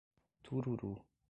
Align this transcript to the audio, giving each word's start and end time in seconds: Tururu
Tururu 0.43 0.97